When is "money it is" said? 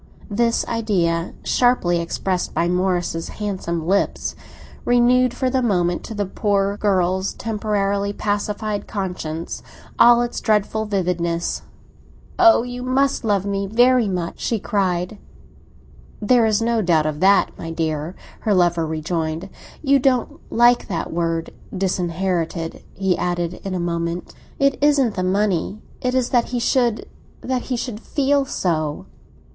25.23-26.29